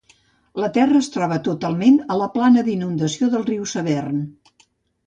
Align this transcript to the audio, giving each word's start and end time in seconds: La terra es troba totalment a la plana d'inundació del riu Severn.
La 0.61 0.69
terra 0.77 0.95
es 1.05 1.09
troba 1.17 1.37
totalment 1.49 2.01
a 2.15 2.17
la 2.23 2.31
plana 2.39 2.65
d'inundació 2.71 3.31
del 3.37 3.47
riu 3.53 3.71
Severn. 3.77 4.27